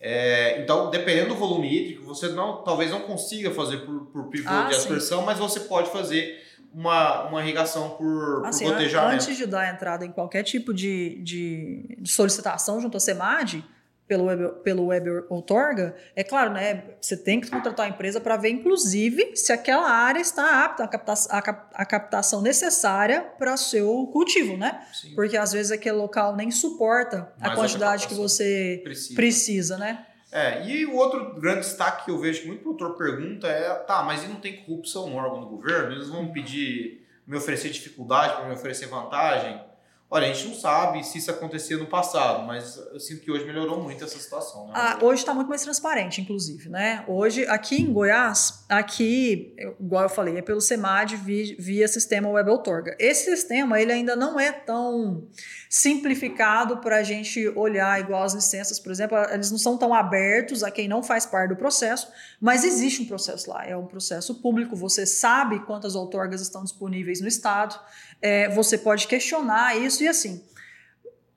É, 0.00 0.62
então, 0.62 0.90
dependendo 0.90 1.28
do 1.28 1.34
volume 1.34 1.68
hídrico, 1.68 2.04
você 2.04 2.28
não, 2.28 2.62
talvez 2.62 2.90
não 2.90 3.00
consiga 3.00 3.50
fazer 3.50 3.78
por, 3.78 4.06
por 4.06 4.28
pivô 4.28 4.48
ah, 4.48 4.64
de 4.64 4.74
aspersão, 4.74 5.20
sim. 5.20 5.26
mas 5.26 5.38
você 5.38 5.60
pode 5.60 5.90
fazer 5.90 6.42
uma, 6.72 7.28
uma 7.28 7.42
irrigação 7.42 7.90
por, 7.90 8.46
assim, 8.46 8.64
por 8.64 8.72
gotejamento. 8.72 9.14
Antes 9.14 9.36
de 9.36 9.44
dar 9.44 9.72
entrada 9.72 10.06
em 10.06 10.10
qualquer 10.10 10.42
tipo 10.42 10.72
de, 10.72 11.20
de, 11.22 11.96
de 11.98 12.10
solicitação 12.10 12.80
junto 12.80 12.96
à 12.96 13.00
SEMAD, 13.00 13.62
pelo 14.10 14.24
web, 14.24 14.48
pelo 14.64 14.86
web 14.86 15.08
outorga, 15.28 15.94
é 16.16 16.24
claro, 16.24 16.52
né? 16.52 16.82
Você 17.00 17.16
tem 17.16 17.40
que 17.40 17.48
contratar 17.48 17.86
a 17.86 17.88
empresa 17.88 18.20
para 18.20 18.36
ver, 18.36 18.48
inclusive, 18.48 19.36
se 19.36 19.52
aquela 19.52 19.88
área 19.88 20.18
está 20.18 20.64
apta 20.64 20.82
à 20.82 20.88
captação, 20.88 21.30
à 21.72 21.86
captação 21.86 22.42
necessária 22.42 23.20
para 23.38 23.54
o 23.54 23.56
seu 23.56 24.08
cultivo, 24.08 24.56
né? 24.56 24.84
Sim. 24.92 25.14
Porque 25.14 25.36
às 25.36 25.52
vezes 25.52 25.70
aquele 25.70 25.94
local 25.94 26.34
nem 26.34 26.50
suporta 26.50 27.32
a 27.40 27.54
quantidade 27.54 28.08
que 28.08 28.14
você 28.14 28.80
precisa. 28.82 29.14
precisa, 29.14 29.78
né? 29.78 30.04
É, 30.32 30.66
e 30.66 30.84
o 30.86 30.96
outro 30.96 31.40
grande 31.40 31.60
destaque 31.60 32.06
que 32.06 32.10
eu 32.10 32.18
vejo 32.18 32.42
que 32.42 32.48
muito 32.48 32.62
produtor 32.62 32.96
pergunta 32.96 33.46
é: 33.46 33.72
tá, 33.74 34.02
mas 34.02 34.24
e 34.24 34.26
não 34.26 34.40
tem 34.40 34.64
corrupção 34.64 35.08
no 35.08 35.14
órgão 35.14 35.40
do 35.40 35.46
governo? 35.46 35.92
Eles 35.92 36.08
vão 36.08 36.32
pedir, 36.32 37.06
me 37.24 37.36
oferecer 37.36 37.70
dificuldade 37.70 38.34
para 38.34 38.48
me 38.48 38.54
oferecer 38.54 38.86
vantagem? 38.86 39.69
Olha, 40.12 40.28
a 40.28 40.32
gente 40.32 40.48
não 40.48 40.56
sabe 40.56 41.06
se 41.06 41.18
isso 41.18 41.30
acontecia 41.30 41.76
no 41.76 41.86
passado, 41.86 42.44
mas 42.44 42.76
eu 42.92 42.98
sinto 42.98 43.20
que 43.20 43.30
hoje 43.30 43.44
melhorou 43.44 43.80
muito 43.80 44.02
essa 44.02 44.18
situação. 44.18 44.66
Né? 44.66 44.72
Ah, 44.74 44.98
hoje 45.00 45.22
está 45.22 45.32
muito 45.32 45.46
mais 45.46 45.62
transparente, 45.62 46.20
inclusive, 46.20 46.68
né? 46.68 47.04
Hoje, 47.06 47.46
aqui 47.46 47.80
em 47.80 47.92
Goiás, 47.92 48.64
aqui, 48.68 49.54
igual 49.78 50.02
eu 50.02 50.08
falei, 50.08 50.36
é 50.36 50.42
pelo 50.42 50.60
SEMAD 50.60 51.14
via, 51.14 51.86
sistema 51.86 52.28
Web 52.28 52.50
Outorga. 52.50 52.96
Esse 52.98 53.36
sistema, 53.36 53.80
ele 53.80 53.92
ainda 53.92 54.16
não 54.16 54.40
é 54.40 54.50
tão 54.50 55.28
simplificado 55.68 56.78
para 56.78 56.96
a 56.96 57.02
gente 57.04 57.46
olhar 57.50 58.00
igual 58.00 58.24
as 58.24 58.34
licenças, 58.34 58.80
por 58.80 58.90
exemplo, 58.90 59.16
eles 59.30 59.52
não 59.52 59.58
são 59.58 59.78
tão 59.78 59.94
abertos 59.94 60.64
a 60.64 60.72
quem 60.72 60.88
não 60.88 61.04
faz 61.04 61.24
parte 61.24 61.50
do 61.50 61.56
processo, 61.56 62.08
mas 62.40 62.64
existe 62.64 63.00
um 63.02 63.06
processo 63.06 63.48
lá, 63.48 63.64
é 63.64 63.76
um 63.76 63.86
processo 63.86 64.34
público, 64.42 64.74
você 64.74 65.06
sabe 65.06 65.60
quantas 65.60 65.94
outorgas 65.94 66.40
estão 66.40 66.64
disponíveis 66.64 67.20
no 67.20 67.28
estado, 67.28 67.78
é, 68.20 68.48
você 68.48 68.76
pode 68.76 69.06
questionar 69.06 69.76
isso 69.76 69.99
e 70.00 70.08
assim. 70.08 70.44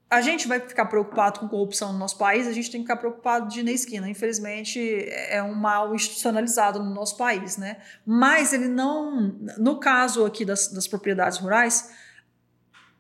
A 0.10 0.22
gente 0.22 0.48
vai 0.48 0.60
ficar 0.60 0.86
preocupado 0.86 1.40
com 1.40 1.48
corrupção 1.48 1.92
no 1.92 1.98
nosso 1.98 2.20
país, 2.20 2.46
a 2.46 2.52
gente 2.52 2.70
tem 2.70 2.82
que 2.82 2.86
ficar 2.86 2.98
preocupado 2.98 3.50
de 3.50 3.64
na 3.64 3.72
esquina. 3.72 4.08
Infelizmente, 4.08 4.80
é 5.10 5.42
um 5.42 5.56
mal 5.56 5.96
institucionalizado 5.96 6.78
no 6.84 6.94
nosso 6.94 7.18
país, 7.18 7.58
né? 7.58 7.78
Mas 8.06 8.54
ele 8.54 8.68
não. 8.68 9.36
No 9.58 9.80
caso 9.80 10.24
aqui 10.24 10.46
das, 10.46 10.68
das 10.68 10.88
propriedades 10.88 11.40
rurais, 11.40 11.90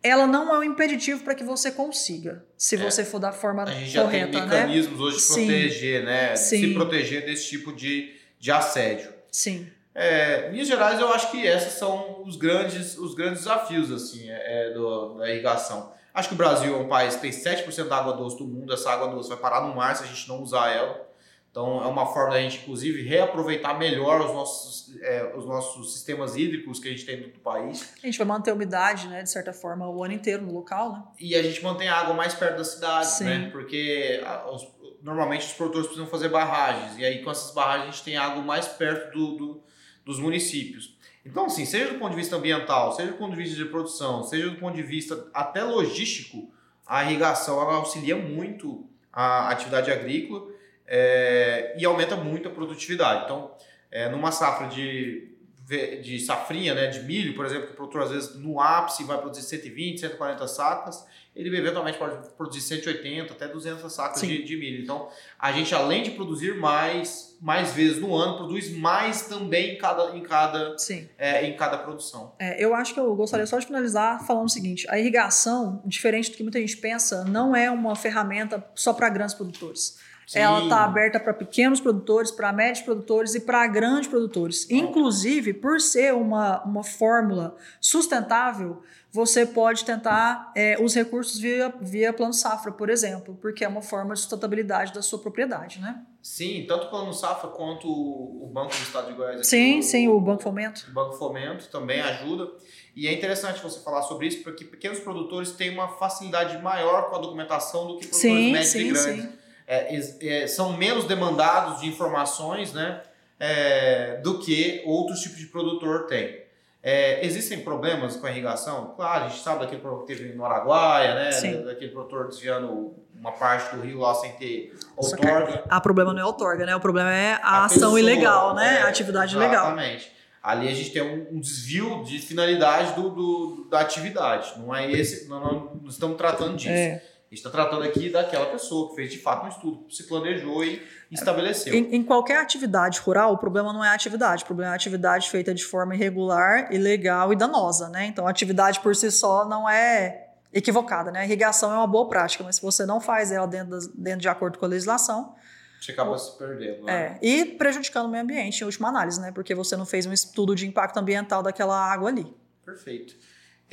ela 0.03 0.27
não 0.27 0.53
é 0.53 0.59
um 0.59 0.63
impeditivo 0.63 1.23
para 1.23 1.33
que 1.33 1.43
você 1.43 1.71
consiga, 1.71 2.43
se 2.57 2.75
é. 2.75 2.77
você 2.79 3.05
for 3.05 3.19
da 3.19 3.31
forma 3.31 3.63
correta. 3.63 3.79
A 3.79 3.85
gente 3.85 3.97
correta, 3.97 4.25
já 4.25 4.31
tem 4.31 4.41
né? 4.41 4.47
mecanismos 4.47 4.99
né? 4.99 5.05
hoje 5.05 5.15
de 5.17 5.21
Sim. 5.21 5.33
proteger, 5.33 6.05
né? 6.05 6.35
Sim. 6.35 6.59
Se 6.59 6.73
proteger 6.73 7.25
desse 7.25 7.47
tipo 7.47 7.73
de, 7.73 8.13
de 8.39 8.51
assédio. 8.51 9.13
Sim. 9.31 9.71
É, 9.95 10.49
Minas 10.49 10.67
Gerais, 10.67 10.99
eu 10.99 11.07
acho 11.13 11.29
que 11.29 11.45
esses 11.45 11.73
são 11.73 12.23
os 12.23 12.35
grandes, 12.35 12.97
os 12.97 13.13
grandes 13.13 13.39
desafios 13.39 13.91
assim, 13.91 14.29
é, 14.29 14.69
é, 14.69 14.73
do, 14.73 15.15
da 15.15 15.29
irrigação. 15.29 15.91
Acho 16.13 16.29
que 16.29 16.35
o 16.35 16.37
Brasil 16.37 16.75
é 16.75 16.77
um 16.77 16.87
país 16.87 17.15
que 17.15 17.21
tem 17.21 17.31
7% 17.31 17.87
da 17.87 17.97
água 17.97 18.13
doce 18.13 18.37
do 18.37 18.45
mundo. 18.45 18.73
Essa 18.73 18.91
água 18.91 19.07
doce 19.07 19.29
vai 19.29 19.37
parar 19.37 19.61
no 19.61 19.75
mar 19.75 19.95
se 19.95 20.03
a 20.03 20.07
gente 20.07 20.27
não 20.27 20.41
usar 20.41 20.71
ela. 20.71 21.13
Então, 21.53 21.83
é 21.83 21.87
uma 21.87 22.07
forma 22.07 22.31
da 22.31 22.41
gente, 22.41 22.57
inclusive, 22.63 23.03
reaproveitar 23.03 23.77
melhor 23.77 24.21
os 24.21 24.33
nossos, 24.33 24.95
é, 25.01 25.33
os 25.35 25.45
nossos 25.45 25.93
sistemas 25.93 26.35
hídricos 26.35 26.79
que 26.79 26.87
a 26.87 26.91
gente 26.91 27.05
tem 27.05 27.21
no 27.21 27.29
país. 27.29 27.93
A 28.01 28.07
gente 28.07 28.17
vai 28.17 28.25
manter 28.25 28.49
a 28.49 28.55
umidade, 28.55 29.07
né, 29.07 29.21
de 29.21 29.29
certa 29.29 29.53
forma, 29.53 29.87
o 29.87 30.03
ano 30.03 30.15
inteiro 30.15 30.41
no 30.41 30.51
local, 30.51 30.93
né? 30.93 31.03
E 31.19 31.35
a 31.35 31.43
gente 31.43 31.63
mantém 31.63 31.87
a 31.87 31.95
água 31.95 32.15
mais 32.15 32.33
perto 32.33 32.57
da 32.57 32.63
cidade, 32.63 33.05
Sim. 33.05 33.25
né? 33.25 33.49
Porque 33.51 34.19
a, 34.25 34.49
os, 34.49 34.67
normalmente 35.03 35.45
os 35.45 35.53
produtores 35.53 35.85
precisam 35.85 36.09
fazer 36.09 36.29
barragens. 36.29 36.97
E 36.97 37.05
aí, 37.05 37.23
com 37.23 37.29
essas 37.29 37.53
barragens, 37.53 37.89
a 37.89 37.91
gente 37.91 38.03
tem 38.03 38.17
água 38.17 38.41
mais 38.41 38.67
perto 38.67 39.15
do, 39.15 39.35
do 39.37 39.63
dos 40.05 40.19
municípios. 40.19 40.97
Então, 41.25 41.45
assim, 41.45 41.65
seja 41.65 41.93
do 41.93 41.99
ponto 41.99 42.11
de 42.11 42.17
vista 42.17 42.35
ambiental, 42.35 42.91
seja 42.93 43.11
do 43.11 43.17
ponto 43.17 43.31
de 43.31 43.41
vista 43.41 43.55
de 43.55 43.65
produção, 43.65 44.23
seja 44.23 44.49
do 44.49 44.57
ponto 44.57 44.75
de 44.75 44.83
vista 44.83 45.27
até 45.33 45.63
logístico, 45.63 46.51
a 46.85 47.03
irrigação 47.03 47.61
ela 47.61 47.75
auxilia 47.75 48.15
muito 48.15 48.85
a 49.11 49.49
atividade 49.49 49.91
agrícola 49.91 50.47
é, 50.85 51.75
e 51.77 51.85
aumenta 51.85 52.15
muito 52.15 52.49
a 52.49 52.51
produtividade. 52.51 53.25
Então, 53.25 53.51
é, 53.89 54.09
numa 54.09 54.31
safra 54.31 54.67
de, 54.67 55.32
de 55.65 56.19
safrinha, 56.19 56.75
né, 56.75 56.87
de 56.87 57.01
milho, 57.03 57.35
por 57.35 57.45
exemplo, 57.45 57.67
que 57.67 57.73
o 57.73 57.75
produtor 57.75 58.03
às 58.03 58.11
vezes 58.11 58.35
no 58.35 58.59
ápice 58.59 59.03
vai 59.05 59.17
produzir 59.17 59.43
120, 59.43 60.01
140 60.01 60.47
sacas, 60.47 61.05
ele 61.35 61.55
eventualmente 61.57 61.97
pode 61.97 62.29
produzir 62.31 62.61
180 62.61 63.33
até 63.33 63.47
200 63.47 63.91
sacas 63.91 64.21
de, 64.21 64.43
de, 64.43 64.55
milho. 64.55 64.83
Então, 64.83 65.09
a 65.39 65.51
gente 65.51 65.73
além 65.73 66.03
de 66.03 66.11
produzir 66.11 66.55
mais, 66.55 67.35
mais 67.41 67.73
vezes 67.73 67.99
no 67.99 68.15
ano, 68.15 68.37
produz 68.37 68.69
mais 68.69 69.23
também 69.23 69.73
em 69.73 69.77
cada, 69.77 70.15
em 70.15 70.21
cada. 70.21 70.75
É, 71.17 71.47
em 71.47 71.55
cada 71.55 71.77
produção. 71.79 72.35
É, 72.37 72.63
eu 72.63 72.75
acho 72.75 72.93
que 72.93 72.99
eu 72.99 73.15
gostaria 73.15 73.47
só 73.47 73.57
de 73.57 73.65
finalizar 73.65 74.23
falando 74.27 74.45
o 74.45 74.49
seguinte: 74.49 74.85
a 74.89 74.99
irrigação, 74.99 75.81
diferente 75.85 76.29
do 76.29 76.37
que 76.37 76.43
muita 76.43 76.59
gente 76.59 76.77
pensa, 76.77 77.23
não 77.23 77.55
é 77.55 77.71
uma 77.71 77.95
ferramenta 77.95 78.63
só 78.75 78.93
para 78.93 79.09
grandes 79.09 79.33
produtores. 79.33 79.97
Sim. 80.25 80.39
Ela 80.39 80.63
está 80.63 80.83
aberta 80.83 81.19
para 81.19 81.33
pequenos 81.33 81.79
produtores, 81.79 82.31
para 82.31 82.51
médios 82.53 82.81
produtores 82.81 83.35
e 83.35 83.39
para 83.39 83.65
grandes 83.67 84.07
produtores. 84.07 84.69
Inclusive, 84.69 85.53
por 85.53 85.79
ser 85.79 86.13
uma, 86.13 86.63
uma 86.63 86.83
fórmula 86.83 87.55
sustentável, 87.79 88.81
você 89.11 89.45
pode 89.45 89.85
tentar 89.85 90.51
é, 90.55 90.75
os 90.81 90.95
recursos 90.95 91.39
via, 91.39 91.71
via 91.79 92.11
plano 92.11 92.33
safra, 92.33 92.71
por 92.71 92.89
exemplo, 92.89 93.37
porque 93.39 93.63
é 93.63 93.67
uma 93.67 93.81
forma 93.81 94.15
de 94.15 94.21
sustentabilidade 94.21 94.91
da 94.91 95.03
sua 95.03 95.19
propriedade, 95.19 95.79
né? 95.79 96.01
Sim, 96.19 96.65
tanto 96.67 96.87
o 96.87 96.89
plano 96.89 97.13
safra 97.13 97.49
quanto 97.51 97.87
o 97.87 98.49
Banco 98.51 98.69
do 98.69 98.81
Estado 98.81 99.07
de 99.07 99.13
Goiás. 99.13 99.37
Aqui, 99.37 99.45
sim, 99.45 99.79
o, 99.79 99.83
sim, 99.83 100.07
o 100.07 100.19
Banco 100.19 100.41
Fomento. 100.41 100.87
O 100.89 100.93
Banco 100.93 101.13
Fomento 101.13 101.67
também 101.69 102.01
ajuda. 102.01 102.49
E 102.95 103.07
é 103.07 103.13
interessante 103.13 103.61
você 103.61 103.79
falar 103.81 104.01
sobre 104.03 104.27
isso, 104.27 104.41
porque 104.41 104.65
pequenos 104.65 104.99
produtores 104.99 105.51
têm 105.51 105.69
uma 105.69 105.89
facilidade 105.89 106.57
maior 106.63 107.09
com 107.09 107.15
a 107.15 107.19
documentação 107.19 107.87
do 107.87 107.97
que 107.97 108.07
produtores 108.07 108.35
sim, 108.35 108.51
médios 108.51 108.71
sim, 108.71 108.79
e 108.79 108.91
grandes. 108.91 109.25
Sim. 109.25 109.42
É, 109.67 109.95
é, 110.21 110.47
são 110.47 110.73
menos 110.73 111.05
demandados 111.05 111.81
de 111.81 111.87
informações 111.87 112.73
né, 112.73 113.01
é, 113.39 114.17
do 114.17 114.39
que 114.39 114.81
outros 114.85 115.21
tipos 115.21 115.37
de 115.37 115.47
produtor 115.47 116.05
têm. 116.07 116.43
É, 116.81 117.25
existem 117.25 117.61
problemas 117.61 118.17
com 118.17 118.27
a 118.27 118.31
irrigação? 118.31 118.93
Claro, 118.97 119.25
a 119.25 119.27
gente 119.29 119.41
sabe 119.41 119.61
daquele 119.61 119.79
problema 119.79 120.05
que 120.05 120.13
teve 120.13 120.33
no 120.33 120.43
Araguaia, 120.43 121.15
né? 121.15 121.31
Sim. 121.31 121.63
Daquele 121.63 121.91
produtor 121.91 122.27
desviando 122.27 122.93
uma 123.17 123.31
parte 123.31 123.73
do 123.73 123.81
rio 123.81 123.99
lá 123.99 124.13
sem 124.13 124.33
ter 124.33 124.75
outorga. 124.97 125.63
A 125.69 125.79
problema 125.79 126.13
não 126.13 126.21
é 126.21 126.25
outorga, 126.25 126.65
né? 126.65 126.75
O 126.75 126.81
problema 126.81 127.09
é 127.13 127.35
a, 127.35 127.61
a 127.61 127.65
ação 127.65 127.77
pessoa, 127.77 127.99
ilegal, 128.01 128.53
né? 128.53 128.81
A 128.81 128.89
atividade 128.89 129.31
exatamente. 129.31 129.53
ilegal. 129.55 129.65
Exatamente. 129.67 130.11
Ali 130.43 130.67
a 130.67 130.73
gente 130.73 130.89
tem 130.89 131.01
um, 131.01 131.37
um 131.37 131.39
desvio 131.39 132.03
de 132.03 132.19
finalidade 132.19 132.93
do, 132.95 133.09
do, 133.11 133.67
da 133.69 133.79
atividade. 133.79 134.59
Não 134.59 134.75
é 134.75 134.91
esse, 134.91 135.29
não, 135.29 135.39
não 135.81 135.89
estamos 135.89 136.17
tratando 136.17 136.57
disso. 136.57 136.69
É 136.69 137.01
gente 137.33 137.45
está 137.45 137.49
tratando 137.49 137.83
aqui 137.83 138.09
daquela 138.09 138.45
pessoa 138.45 138.89
que 138.89 138.95
fez 138.95 139.11
de 139.11 139.17
fato 139.17 139.45
um 139.45 139.49
estudo, 139.49 139.85
se 139.89 140.03
planejou 140.03 140.63
e 140.63 140.83
estabeleceu. 141.11 141.73
Em, 141.73 141.95
em, 141.95 142.03
qualquer 142.03 142.37
atividade 142.37 142.99
rural, 142.99 143.33
o 143.33 143.37
problema 143.37 143.73
não 143.73 143.83
é 143.83 143.89
a 143.89 143.93
atividade, 143.93 144.43
o 144.43 144.45
problema 144.45 144.71
é 144.71 144.73
a 144.73 144.75
atividade 144.75 145.29
feita 145.29 145.53
de 145.53 145.65
forma 145.65 145.95
irregular, 145.95 146.71
ilegal 146.71 147.33
e 147.33 147.35
danosa, 147.35 147.89
né? 147.89 148.05
Então 148.05 148.27
a 148.27 148.29
atividade 148.29 148.79
por 148.81 148.95
si 148.95 149.11
só 149.11 149.45
não 149.45 149.67
é 149.67 150.27
equivocada, 150.53 151.11
né? 151.11 151.21
A 151.21 151.25
irrigação 151.25 151.71
é 151.71 151.75
uma 151.75 151.87
boa 151.87 152.07
prática, 152.07 152.43
mas 152.43 152.57
se 152.57 152.61
você 152.61 152.85
não 152.85 153.01
faz 153.01 153.31
ela 153.31 153.47
dentro, 153.47 153.79
dentro 153.95 154.21
de 154.21 154.29
acordo 154.29 154.59
com 154.59 154.65
a 154.65 154.67
legislação, 154.67 155.33
você 155.81 155.91
acaba 155.91 156.17
se 156.17 156.37
perdendo. 156.37 156.83
Né? 156.83 157.17
É, 157.19 157.25
e 157.25 157.45
prejudicando 157.45 158.05
o 158.05 158.09
meio 158.09 158.23
ambiente, 158.23 158.61
em 158.61 158.65
última 158.65 158.89
análise, 158.89 159.19
né? 159.19 159.31
Porque 159.31 159.55
você 159.55 159.75
não 159.75 159.85
fez 159.87 160.05
um 160.05 160.13
estudo 160.13 160.55
de 160.55 160.67
impacto 160.67 160.97
ambiental 160.97 161.41
daquela 161.41 161.75
água 161.75 162.09
ali. 162.09 162.31
Perfeito. 162.63 163.15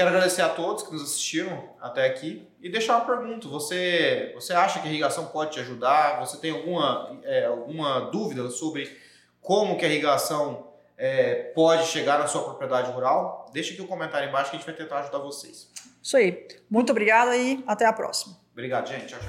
Quero 0.00 0.08
agradecer 0.08 0.40
a 0.40 0.48
todos 0.48 0.82
que 0.82 0.90
nos 0.90 1.02
assistiram 1.02 1.62
até 1.78 2.06
aqui 2.06 2.48
e 2.58 2.70
deixar 2.70 2.96
uma 2.96 3.04
pergunta. 3.04 3.46
Você, 3.48 4.32
você 4.34 4.54
acha 4.54 4.80
que 4.80 4.88
a 4.88 4.90
irrigação 4.90 5.26
pode 5.26 5.50
te 5.50 5.60
ajudar? 5.60 6.18
Você 6.20 6.38
tem 6.38 6.52
alguma, 6.52 7.20
é, 7.22 7.44
alguma 7.44 8.08
dúvida 8.10 8.48
sobre 8.48 8.96
como 9.42 9.76
que 9.76 9.84
a 9.84 9.88
irrigação 9.90 10.68
é, 10.96 11.52
pode 11.54 11.86
chegar 11.86 12.18
na 12.18 12.26
sua 12.26 12.44
propriedade 12.44 12.90
rural? 12.92 13.44
Deixe 13.52 13.74
aqui 13.74 13.82
o 13.82 13.84
um 13.84 13.88
comentário 13.88 14.26
embaixo 14.26 14.48
que 14.48 14.56
a 14.56 14.58
gente 14.58 14.66
vai 14.66 14.74
tentar 14.74 15.00
ajudar 15.00 15.18
vocês. 15.18 15.70
Isso 16.02 16.16
aí. 16.16 16.48
Muito 16.70 16.92
obrigado 16.92 17.34
e 17.34 17.62
até 17.66 17.84
a 17.84 17.92
próxima. 17.92 18.38
Obrigado, 18.52 18.88
gente. 18.88 19.04
Tchau, 19.04 19.18
tchau. 19.20 19.28